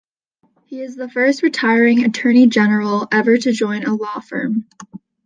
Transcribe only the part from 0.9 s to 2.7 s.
the first retiring Attorney